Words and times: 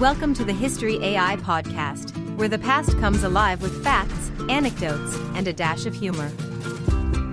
Welcome 0.00 0.34
to 0.34 0.44
the 0.44 0.52
History 0.52 1.02
AI 1.02 1.36
podcast, 1.36 2.10
where 2.36 2.48
the 2.48 2.58
past 2.58 2.98
comes 2.98 3.24
alive 3.24 3.62
with 3.62 3.82
facts, 3.82 4.30
anecdotes, 4.46 5.16
and 5.34 5.48
a 5.48 5.54
dash 5.54 5.86
of 5.86 5.94
humor. 5.94 6.30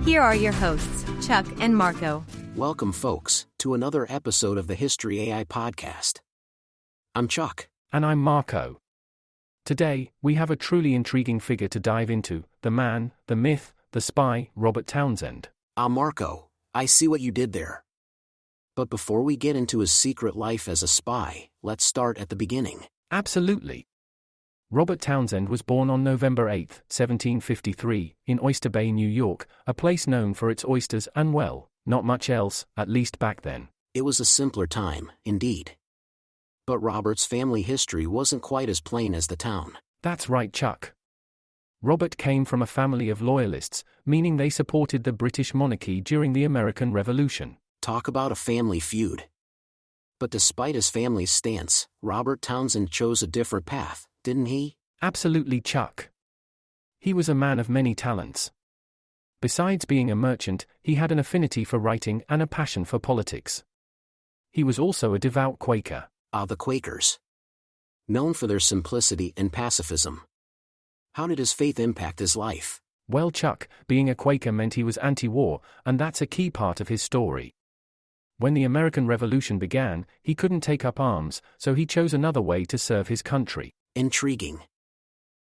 Here 0.02 0.22
are 0.22 0.34
your 0.34 0.54
hosts, 0.54 1.04
Chuck 1.26 1.44
and 1.60 1.76
Marco. 1.76 2.24
Welcome, 2.56 2.92
folks, 2.92 3.44
to 3.58 3.74
another 3.74 4.06
episode 4.08 4.56
of 4.56 4.66
the 4.66 4.76
History 4.76 5.28
AI 5.28 5.44
podcast. 5.44 6.20
I'm 7.14 7.28
Chuck. 7.28 7.68
And 7.92 8.06
I'm 8.06 8.18
Marco. 8.18 8.80
Today, 9.66 10.12
we 10.22 10.36
have 10.36 10.50
a 10.50 10.56
truly 10.56 10.94
intriguing 10.94 11.40
figure 11.40 11.68
to 11.68 11.78
dive 11.78 12.08
into 12.08 12.44
the 12.62 12.70
man, 12.70 13.12
the 13.26 13.36
myth, 13.36 13.74
the 13.92 14.00
spy, 14.00 14.48
Robert 14.56 14.86
Townsend. 14.86 15.50
Ah, 15.76 15.88
Marco, 15.88 16.48
I 16.72 16.86
see 16.86 17.08
what 17.08 17.20
you 17.20 17.30
did 17.30 17.52
there. 17.52 17.83
But 18.76 18.90
before 18.90 19.22
we 19.22 19.36
get 19.36 19.54
into 19.54 19.78
his 19.78 19.92
secret 19.92 20.34
life 20.34 20.68
as 20.68 20.82
a 20.82 20.88
spy, 20.88 21.48
let's 21.62 21.84
start 21.84 22.18
at 22.18 22.28
the 22.28 22.36
beginning. 22.36 22.86
Absolutely. 23.10 23.86
Robert 24.70 25.00
Townsend 25.00 25.48
was 25.48 25.62
born 25.62 25.90
on 25.90 26.02
November 26.02 26.48
8, 26.48 26.68
1753, 26.90 28.16
in 28.26 28.40
Oyster 28.42 28.68
Bay, 28.68 28.90
New 28.90 29.08
York, 29.08 29.46
a 29.66 29.74
place 29.74 30.08
known 30.08 30.34
for 30.34 30.50
its 30.50 30.64
oysters 30.64 31.06
and, 31.14 31.32
well, 31.32 31.68
not 31.86 32.04
much 32.04 32.28
else, 32.28 32.66
at 32.76 32.88
least 32.88 33.20
back 33.20 33.42
then. 33.42 33.68
It 33.94 34.02
was 34.02 34.18
a 34.18 34.24
simpler 34.24 34.66
time, 34.66 35.12
indeed. 35.24 35.76
But 36.66 36.80
Robert's 36.80 37.26
family 37.26 37.62
history 37.62 38.08
wasn't 38.08 38.42
quite 38.42 38.68
as 38.68 38.80
plain 38.80 39.14
as 39.14 39.28
the 39.28 39.36
town. 39.36 39.78
That's 40.02 40.28
right, 40.28 40.52
Chuck. 40.52 40.94
Robert 41.80 42.16
came 42.16 42.44
from 42.44 42.62
a 42.62 42.66
family 42.66 43.08
of 43.10 43.22
loyalists, 43.22 43.84
meaning 44.04 44.36
they 44.36 44.50
supported 44.50 45.04
the 45.04 45.12
British 45.12 45.54
monarchy 45.54 46.00
during 46.00 46.32
the 46.32 46.42
American 46.42 46.92
Revolution. 46.92 47.58
Talk 47.84 48.08
about 48.08 48.32
a 48.32 48.34
family 48.34 48.80
feud. 48.80 49.24
But 50.18 50.30
despite 50.30 50.74
his 50.74 50.88
family's 50.88 51.30
stance, 51.30 51.86
Robert 52.00 52.40
Townsend 52.40 52.90
chose 52.90 53.22
a 53.22 53.26
different 53.26 53.66
path, 53.66 54.06
didn't 54.22 54.46
he? 54.46 54.76
Absolutely, 55.02 55.60
Chuck. 55.60 56.08
He 56.98 57.12
was 57.12 57.28
a 57.28 57.34
man 57.34 57.58
of 57.58 57.68
many 57.68 57.94
talents. 57.94 58.50
Besides 59.42 59.84
being 59.84 60.10
a 60.10 60.16
merchant, 60.16 60.64
he 60.82 60.94
had 60.94 61.12
an 61.12 61.18
affinity 61.18 61.62
for 61.62 61.78
writing 61.78 62.22
and 62.26 62.40
a 62.40 62.46
passion 62.46 62.86
for 62.86 62.98
politics. 62.98 63.64
He 64.50 64.64
was 64.64 64.78
also 64.78 65.12
a 65.12 65.18
devout 65.18 65.58
Quaker. 65.58 66.08
Ah, 66.32 66.46
the 66.46 66.56
Quakers. 66.56 67.18
Known 68.08 68.32
for 68.32 68.46
their 68.46 68.60
simplicity 68.60 69.34
and 69.36 69.52
pacifism. 69.52 70.22
How 71.16 71.26
did 71.26 71.36
his 71.36 71.52
faith 71.52 71.78
impact 71.78 72.18
his 72.18 72.34
life? 72.34 72.80
Well, 73.10 73.30
Chuck, 73.30 73.68
being 73.86 74.08
a 74.08 74.14
Quaker 74.14 74.52
meant 74.52 74.72
he 74.72 74.84
was 74.84 74.96
anti 74.96 75.28
war, 75.28 75.60
and 75.84 75.98
that's 75.98 76.22
a 76.22 76.26
key 76.26 76.48
part 76.48 76.80
of 76.80 76.88
his 76.88 77.02
story. 77.02 77.52
When 78.38 78.54
the 78.54 78.64
American 78.64 79.06
Revolution 79.06 79.58
began, 79.58 80.06
he 80.22 80.34
couldn't 80.34 80.62
take 80.62 80.84
up 80.84 80.98
arms, 80.98 81.40
so 81.56 81.74
he 81.74 81.86
chose 81.86 82.12
another 82.12 82.42
way 82.42 82.64
to 82.64 82.76
serve 82.76 83.08
his 83.08 83.22
country. 83.22 83.72
Intriguing. 83.94 84.60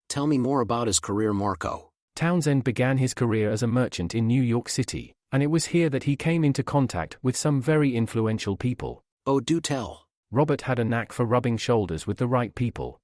Tell 0.08 0.26
me 0.26 0.38
more 0.38 0.62
about 0.62 0.86
his 0.86 1.00
career, 1.00 1.34
Marco. 1.34 1.90
Townsend 2.16 2.64
began 2.64 2.96
his 2.96 3.12
career 3.12 3.50
as 3.50 3.62
a 3.62 3.66
merchant 3.66 4.14
in 4.14 4.26
New 4.26 4.42
York 4.42 4.70
City, 4.70 5.12
and 5.30 5.42
it 5.42 5.48
was 5.48 5.66
here 5.66 5.90
that 5.90 6.04
he 6.04 6.16
came 6.16 6.44
into 6.44 6.62
contact 6.62 7.18
with 7.22 7.36
some 7.36 7.60
very 7.60 7.94
influential 7.94 8.56
people. 8.56 9.02
Oh, 9.26 9.38
do 9.38 9.60
tell. 9.60 10.06
Robert 10.30 10.62
had 10.62 10.78
a 10.78 10.84
knack 10.84 11.12
for 11.12 11.26
rubbing 11.26 11.58
shoulders 11.58 12.06
with 12.06 12.16
the 12.16 12.26
right 12.26 12.54
people. 12.54 12.98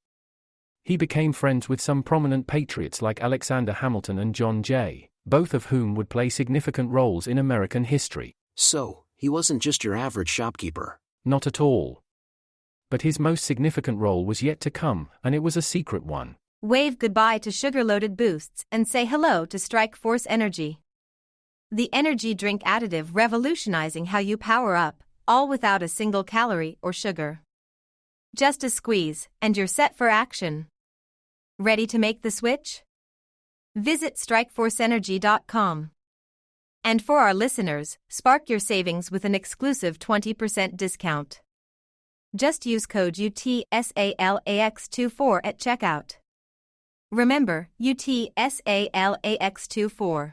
He 0.82 0.96
became 0.96 1.32
friends 1.32 1.69
with 1.69 1.80
some 1.80 2.02
prominent 2.02 2.46
patriots 2.46 3.02
like 3.02 3.22
Alexander 3.22 3.74
Hamilton 3.74 4.19
and 4.19 4.34
John 4.34 4.62
Jay, 4.62 5.08
both 5.26 5.54
of 5.54 5.66
whom 5.66 5.94
would 5.94 6.08
play 6.08 6.28
significant 6.28 6.91
roles 6.91 7.26
in 7.26 7.38
American 7.38 7.84
history. 7.84 8.34
So, 8.56 9.03
he 9.25 9.28
wasn't 9.30 9.62
just 9.62 9.83
your 9.83 9.97
average 9.97 10.28
shopkeeper. 10.28 10.98
Not 11.25 11.47
at 11.47 11.58
all. 11.58 12.03
But 12.91 13.00
his 13.00 13.19
most 13.19 13.42
significant 13.42 13.98
role 13.98 14.27
was 14.27 14.42
yet 14.42 14.61
to 14.61 14.70
come, 14.70 15.08
and 15.25 15.34
it 15.34 15.39
was 15.39 15.56
a 15.56 15.62
secret 15.62 16.05
one. 16.05 16.36
Wave 16.61 16.98
goodbye 16.98 17.38
to 17.38 17.50
sugar 17.50 17.82
loaded 17.82 18.19
boosts 18.19 18.66
and 18.71 18.87
say 18.87 19.06
hello 19.06 19.47
to 19.47 19.59
Strike 19.59 19.97
Force 19.97 20.26
Energy. 20.28 20.78
The 21.71 21.88
energy 21.91 22.34
drink 22.34 22.62
additive 22.65 23.15
revolutionizing 23.15 24.04
how 24.12 24.19
you 24.19 24.37
power 24.37 24.76
up, 24.76 25.03
all 25.27 25.48
without 25.48 25.82
a 25.82 25.88
single 25.88 26.22
calorie 26.22 26.77
or 26.82 26.93
sugar. 26.93 27.41
Just 28.37 28.62
a 28.62 28.69
squeeze, 28.69 29.28
and 29.41 29.56
you're 29.56 29.66
set 29.66 29.97
for 29.97 30.10
action. 30.10 30.66
Ready 31.59 31.87
to 31.87 31.98
make 31.98 32.21
the 32.21 32.31
switch? 32.31 32.82
Visit 33.75 34.16
StrikeForceEnergy.com. 34.16 35.93
And 36.87 37.03
for 37.03 37.19
our 37.19 37.33
listeners, 37.33 37.97
spark 38.11 38.50
your 38.50 38.59
savings 38.59 39.11
with 39.11 39.25
an 39.25 39.34
exclusive 39.34 39.99
20% 39.99 40.77
discount. 40.77 41.41
Just 42.37 42.67
use 42.67 42.84
code 42.84 43.15
UTSALAX24 43.15 45.41
at 45.43 45.59
checkout. 45.59 46.17
Remember, 47.11 47.71
UTSALAX24. 47.81 50.33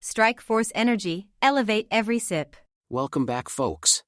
Strike 0.00 0.40
Force 0.40 0.70
Energy, 0.76 1.26
elevate 1.42 1.88
every 1.90 2.20
sip. 2.20 2.54
Welcome 2.88 3.26
back, 3.26 3.48
folks. 3.48 4.04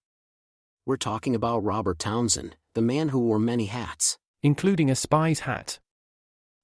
We're 0.87 0.97
talking 0.97 1.35
about 1.35 1.65
Robert 1.65 1.99
Townsend, 1.99 2.55
the 2.75 2.83
man 2.83 3.09
who 3.09 3.19
wore 3.19 3.41
many 3.41 3.67
hats, 3.67 4.19
including 4.43 4.89
a 4.89 4.95
spy's 4.95 5.41
hat. 5.41 5.81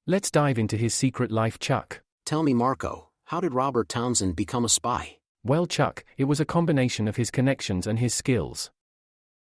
Let's 0.06 0.30
dive 0.30 0.58
into 0.58 0.76
his 0.76 0.94
secret 0.94 1.32
life, 1.32 1.58
Chuck. 1.58 2.02
Tell 2.24 2.44
me, 2.44 2.54
Marco, 2.54 3.08
how 3.26 3.40
did 3.40 3.54
Robert 3.54 3.88
Townsend 3.88 4.36
become 4.36 4.64
a 4.64 4.68
spy? 4.68 5.16
Well, 5.42 5.66
Chuck, 5.66 6.04
it 6.16 6.24
was 6.24 6.38
a 6.38 6.44
combination 6.44 7.08
of 7.08 7.16
his 7.16 7.32
connections 7.32 7.86
and 7.86 7.98
his 7.98 8.14
skills. 8.14 8.70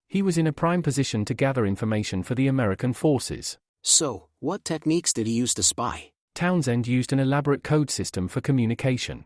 He 0.07 0.21
was 0.21 0.37
in 0.37 0.47
a 0.47 0.53
prime 0.53 0.81
position 0.81 1.25
to 1.25 1.33
gather 1.33 1.65
information 1.65 2.23
for 2.23 2.35
the 2.35 2.47
American 2.47 2.93
forces. 2.93 3.57
So, 3.81 4.27
what 4.39 4.63
techniques 4.63 5.11
did 5.11 5.27
he 5.27 5.33
use 5.33 5.53
to 5.55 5.63
spy? 5.63 6.11
Townsend 6.35 6.87
used 6.87 7.11
an 7.11 7.19
elaborate 7.19 7.63
code 7.63 7.89
system 7.89 8.29
for 8.29 8.39
communication. 8.39 9.25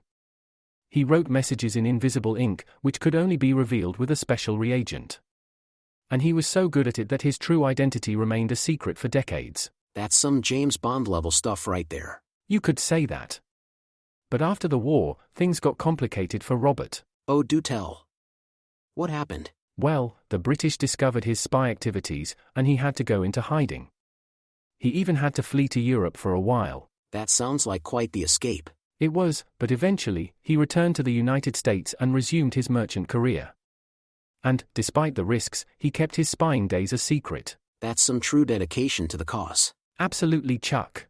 He 0.90 1.04
wrote 1.04 1.30
messages 1.30 1.76
in 1.76 1.86
invisible 1.86 2.36
ink, 2.36 2.66
which 2.82 3.00
could 3.00 3.14
only 3.14 3.38
be 3.38 3.54
revealed 3.54 3.98
with 3.98 4.10
a 4.10 4.16
special 4.16 4.58
reagent. 4.58 5.20
And 6.10 6.24
he 6.24 6.34
was 6.34 6.48
so 6.48 6.68
good 6.68 6.88
at 6.88 6.98
it 6.98 7.10
that 7.10 7.22
his 7.22 7.38
true 7.38 7.66
identity 7.66 8.16
remained 8.16 8.52
a 8.52 8.56
secret 8.56 8.98
for 8.98 9.10
decades. 9.10 9.70
That's 9.94 10.16
some 10.16 10.42
James 10.42 10.78
Bond 10.78 11.08
level 11.08 11.30
stuff 11.30 11.68
right 11.68 11.88
there. 11.90 12.24
You 12.48 12.60
could 12.60 12.80
say 12.80 13.06
that. 13.06 13.40
But 14.30 14.42
after 14.42 14.68
the 14.68 14.78
war, 14.78 15.18
things 15.36 15.60
got 15.60 15.78
complicated 15.78 16.44
for 16.44 16.56
Robert. 16.56 17.04
Oh, 17.28 17.44
do 17.44 17.62
tell. 17.62 18.06
What 18.94 19.10
happened? 19.10 19.52
Well, 19.78 20.18
the 20.30 20.40
British 20.40 20.78
discovered 20.78 21.24
his 21.24 21.40
spy 21.40 21.70
activities, 21.70 22.36
and 22.56 22.68
he 22.68 22.76
had 22.76 22.96
to 22.98 23.04
go 23.04 23.24
into 23.24 23.42
hiding. 23.42 23.90
He 24.78 24.90
even 24.90 25.16
had 25.16 25.34
to 25.36 25.44
flee 25.44 25.68
to 25.70 25.80
Europe 25.80 26.18
for 26.18 26.32
a 26.34 26.40
while. 26.40 26.90
That 27.12 27.30
sounds 27.30 27.66
like 27.66 27.84
quite 27.84 28.12
the 28.12 28.24
escape. 28.24 28.70
It 29.00 29.14
was, 29.14 29.46
but 29.58 29.72
eventually, 29.72 30.34
he 30.42 30.58
returned 30.58 30.96
to 30.98 31.04
the 31.04 31.14
United 31.14 31.56
States 31.56 31.96
and 32.00 32.14
resumed 32.14 32.54
his 32.54 32.70
merchant 32.70 33.08
career. 33.08 33.56
And, 34.44 34.64
despite 34.74 35.16
the 35.16 35.26
risks, 35.26 35.66
he 35.78 35.92
kept 35.92 36.18
his 36.18 36.30
spying 36.30 36.68
days 36.68 36.94
a 36.94 36.98
secret. 36.98 37.58
That's 37.82 38.02
some 38.02 38.20
true 38.20 38.46
dedication 38.46 39.08
to 39.08 39.18
the 39.18 39.26
cause. 39.26 39.74
Absolutely, 40.00 40.58
Chuck. 40.58 41.08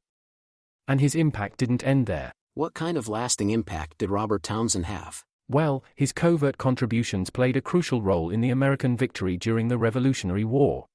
And 0.87 1.01
his 1.01 1.15
impact 1.15 1.57
didn't 1.57 1.83
end 1.83 2.05
there. 2.05 2.31
What 2.59 2.73
kind 2.73 2.97
of 2.97 3.07
lasting 3.07 3.51
impact 3.51 3.99
did 3.99 4.09
Robert 4.09 4.43
Townsend 4.43 4.85
have? 4.85 5.23
Well, 5.47 5.81
his 5.95 6.11
covert 6.11 6.57
contributions 6.57 7.29
played 7.29 7.55
a 7.55 7.61
crucial 7.61 8.01
role 8.01 8.29
in 8.29 8.41
the 8.41 8.49
American 8.49 8.97
victory 8.97 9.37
during 9.37 9.69
the 9.69 9.77
Revolutionary 9.77 10.43
War. 10.43 10.85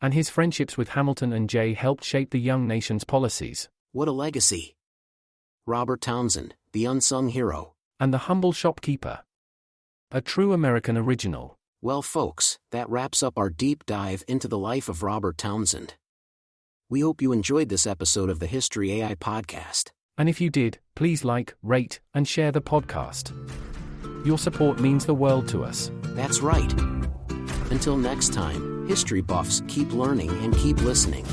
And 0.00 0.14
his 0.14 0.30
friendships 0.30 0.76
with 0.78 0.90
Hamilton 0.90 1.32
and 1.32 1.50
Jay 1.50 1.74
helped 1.74 2.04
shape 2.04 2.30
the 2.30 2.38
young 2.38 2.68
nation's 2.68 3.02
policies. 3.02 3.68
What 3.90 4.06
a 4.06 4.12
legacy! 4.12 4.76
Robert 5.66 6.02
Townsend, 6.02 6.54
the 6.72 6.84
unsung 6.84 7.30
hero. 7.30 7.72
And 7.98 8.14
the 8.14 8.28
humble 8.30 8.52
shopkeeper. 8.52 9.24
A 10.12 10.20
true 10.20 10.52
American 10.52 10.96
original. 10.96 11.56
Well, 11.82 12.00
folks, 12.00 12.60
that 12.70 12.88
wraps 12.88 13.24
up 13.24 13.36
our 13.36 13.50
deep 13.50 13.84
dive 13.86 14.22
into 14.28 14.46
the 14.46 14.56
life 14.56 14.88
of 14.88 15.02
Robert 15.02 15.36
Townsend. 15.36 15.94
We 16.88 17.00
hope 17.00 17.20
you 17.20 17.32
enjoyed 17.32 17.70
this 17.70 17.88
episode 17.88 18.30
of 18.30 18.38
the 18.38 18.46
History 18.46 19.02
AI 19.02 19.16
podcast. 19.16 19.90
And 20.18 20.28
if 20.28 20.40
you 20.40 20.50
did, 20.50 20.78
please 20.94 21.24
like, 21.24 21.54
rate, 21.62 22.00
and 22.14 22.26
share 22.26 22.50
the 22.50 22.62
podcast. 22.62 23.32
Your 24.26 24.38
support 24.38 24.80
means 24.80 25.04
the 25.04 25.14
world 25.14 25.48
to 25.48 25.62
us. 25.62 25.90
That's 26.14 26.40
right. 26.40 26.72
Until 27.70 27.96
next 27.96 28.32
time, 28.32 28.86
history 28.88 29.20
buffs 29.20 29.62
keep 29.68 29.92
learning 29.92 30.30
and 30.42 30.56
keep 30.56 30.80
listening. 30.82 31.26